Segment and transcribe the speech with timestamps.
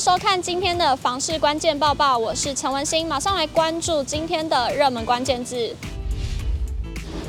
[0.00, 5.76] 收看今天的房市关键报报，我是陈文心，马上来关注今天的热门关键字。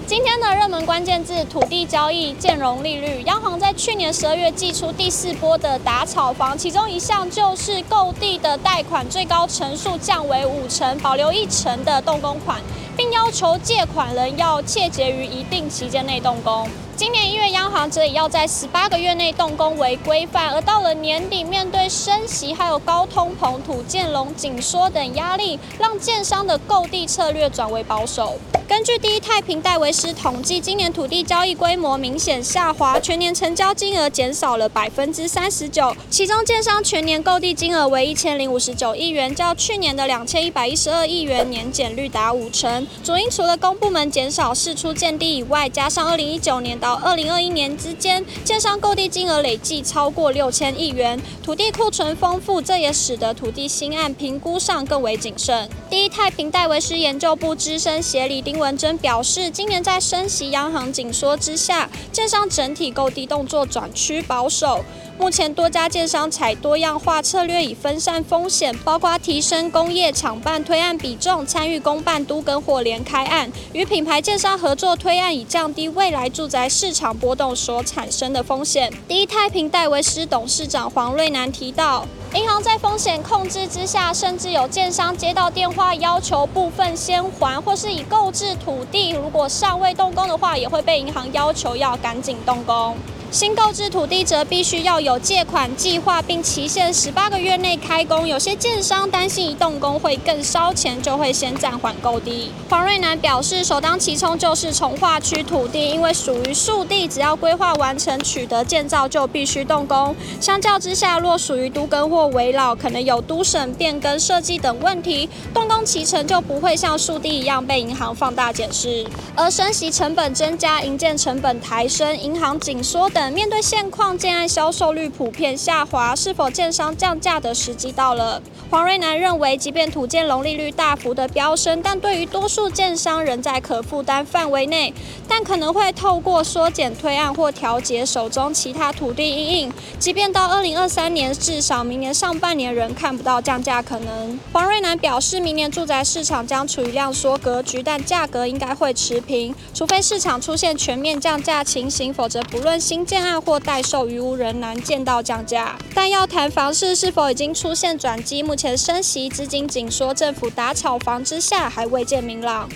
[0.07, 3.23] 今天的热门关键字：土地交易、建融利率。
[3.23, 12.61] 央行在去年十二月祭出第四波的打炒房，其中一项就是购地的贷款最高成数降为五成，保留一成的动工款，
[12.95, 16.69] 并要求借款人要切结于一定期间内动工。
[17.01, 28.37] 今年一月，央行则以要在十八个月内动工为规范，而到了年底，面对升息还有高通膨、土建龙紧缩等压力，让建商的购地策略转为保守。
[28.67, 35.93] 根据第一太平戴维斯统计，今年土地交易规模明显下滑，全年成交金额减少了百分之三十九。
[36.09, 42.87] 其中，建商全年购地金额为一千零五十九亿元，较去年的两千一百一十二亿元年减率达五成。
[43.03, 55.69] 主因除了公部门减少释出建地以外，加上二零一九年到二零二一年之间，建商购地金额累计超过六千亿元，土地库存丰富，这也使得土地新案评估上更为谨慎。
[55.89, 64.83] 第一太平戴维斯研究部资深协理丁文珍表示，今年在升息、央行紧缩之下，建商整体购地动作转趋保守。
[65.21, 78.91] 目前多家建商采多样化策略，以分散风险，包括提升工业厂办推案比重，参与公办都跟或联开案，与品牌建商合作推案，以降低未来住宅市场波动所产生的风险。
[79.07, 92.97] 第一太平戴维斯董事长黄瑞南提到，银行在风险控制之下，甚至有建商接到电话要求部分先还，或是已购置土地，如果尚未动工的话，也会被银行要求要赶紧动工。
[93.31, 98.27] 新购置土地则必须要有借款计划，并期限十八个月内开工。
[98.27, 102.51] 有些建商担心一动工会更烧钱，就会先暂缓购地。
[102.69, 110.13] 黄瑞南表示，首当其冲就是从化区土地，因为属于树地，只要规划完成、取得建造，就必须动工。
[110.41, 119.05] 相较之下，若属于都更或围老，可能有都审、变更、设计等问题，动工期程就不会像树地一样被银行放大检视。
[119.37, 123.20] 而升息成本增加、营建成本抬升、银行紧缩等。
[123.29, 128.41] 面对现况，建案销售率普遍下滑，是否建商降价的时机到了？
[128.69, 134.93] 黄瑞南认为，即便土建融利率大幅的飙升，但对于多数建商仍在可负担范围内，
[135.27, 139.73] 但可能会透过缩减推案或调节手中其他土地因应。
[139.99, 144.39] 即便到二零二三年，至少明年上半年仍看不到降价可能。
[144.53, 155.77] 黄瑞南表示，明年住宅市场将处于量缩格局，但价格应该会持平，除非市场出现全面降价情形，否则不论新现案或待售于无人难见到降价。
[155.93, 158.61] 但要谈房市是否已经出现转机，目前。
[158.61, 162.69] 前升息、资金紧缩、政府打炒房之下，还未见明朗。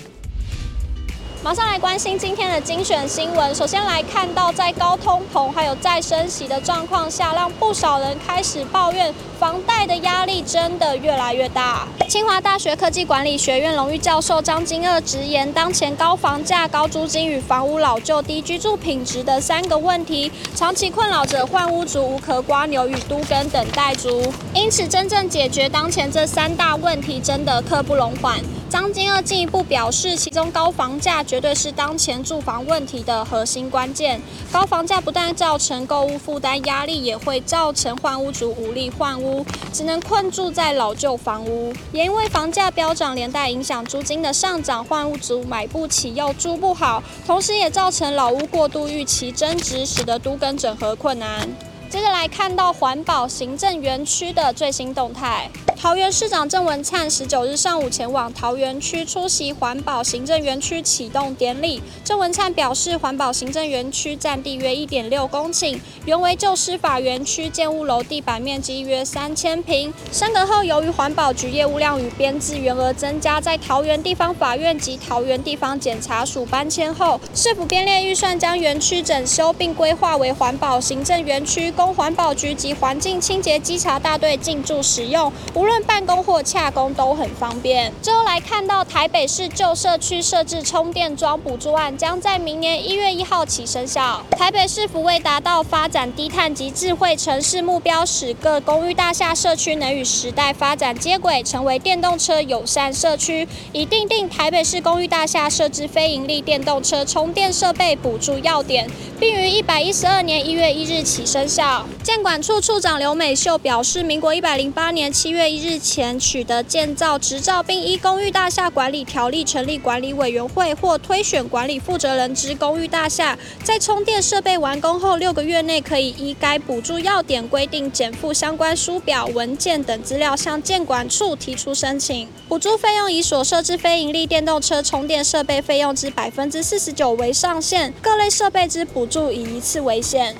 [1.44, 3.54] 马上来关心今天的精选新闻。
[3.54, 11.86] 首先来看到，在高通膨还有再升息的状况下，让不少人开始抱怨房贷的压力真的越来越大。
[12.08, 24.32] 清华大学科技管理学院荣誉教授张金二直言，当前高房价、高租金与房屋老旧、低居住品质的三个问题，长期困扰着换屋族、无壳瓜牛与都更等待族。
[24.54, 28.40] 因此，真正解决当前这三大问题，真的刻不容缓。
[28.68, 34.20] 张金二进一步表示，其中高房价绝对是当前住房问题的核心关键。
[34.52, 39.25] 高房价不但造成购物负担压力，也会造成换屋族无力换屋，
[39.72, 41.72] 只能困住在老旧房屋。
[41.92, 51.48] 也因为房价飙涨，连带影响租金的上涨，换屋族买不起又租不好，同时也造成老屋过度预期增值，使得都更整合困难。
[51.88, 55.48] 接着来看到环保行政园区的最新动态。
[55.78, 61.80] 桃园市长郑文灿十九日上午前往桃园区出席环保行政园区启动典礼。
[62.02, 69.92] 郑文灿表示，环保行政园区占地约一点六公顷，原为旧司法园区建物楼，地板面积约三千坪。
[70.10, 85.30] 升格后，由于环保局业务量与编制员额增加，在桃园地方法院及桃园地方检察署搬迁后，市府编列预算将园区整修，并规划为环保行政园区，供环保局及环境清洁稽查大队进驻使用。
[85.54, 87.92] 无论办公或洽公都很方便。
[88.02, 94.22] 最后来看到台北市旧社区设置充电桩补助案，将在明年一月一号起生效。
[94.30, 108.88] 台北市府为达到发展低碳及智慧城市目标，使各公寓大厦社区能与时代发展接轨，成为电动车友善社区，已订定台北市公寓大厦设置非营利电动车充电设备补助要点，
[109.20, 111.65] 并于一百一十二年一月一日起生效。
[112.02, 132.28] 建管处处长刘美秀表示，民国一百零八年七月一日前取得建造执照，并依公寓大厦管理条例成立管理委员会或推选管理负责人之公寓大厦，在充电设备完工后六个月内，可以依该补助要点规定，减负相关书表、文件等资料，向建管处提出申请。
[132.48, 140.36] 补助费用以所设置非营利电动车充电设备费用之百分之四十九为上限，各类设备之补助以一次为限。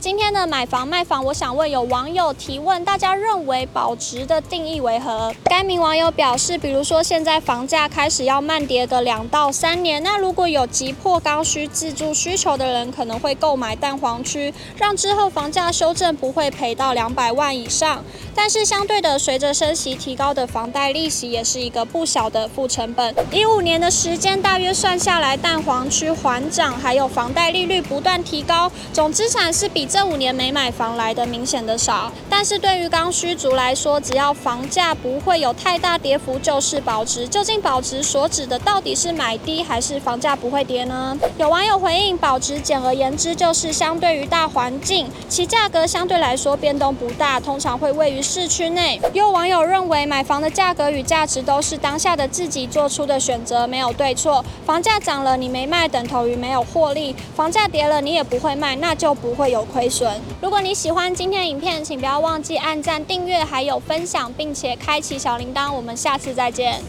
[0.00, 5.34] 今天的买房卖房，我想问有网友提问，大家认为保值的定义为何？
[5.46, 18.04] 该名网友表示，比如说现在房价开始要慢跌个两到三年，那如果有急迫刚需自住需求的人，可能会购买蛋黄区，让之后房价修正不会赔到两百万以上。
[18.36, 23.12] 但是相对的，随着升息提高的房贷利息也是一个不小的负成本。
[23.32, 32.12] 一五年的时间大约算下来，蛋黄区缓涨，还有房贷利率不断提高，总资产是比这五年没买房来的明显的少。
[32.30, 37.26] 但是对于刚需族来说，只要房价不会有太大跌幅，就是保值。
[37.26, 41.18] 究竟保值所指的到底是买低还是房价不会跌呢？
[41.38, 48.18] 有网友回应，保值简而言之就是相对于大环境，其价格相对来说变动不大，通常会位于。
[48.28, 54.44] 市区内，有网友认为买房的价格与价值都是当下的自己做出的选择，没有对错。
[54.66, 60.20] 房价涨了你没卖，等同于没有获利；房价跌了你也不会卖，那就不会有亏损。
[60.42, 65.72] 如果你喜欢今天的影片，请不要忘记按赞、订阅，还有分享，并且开启小铃铛。
[65.72, 66.82] 我们下次再见。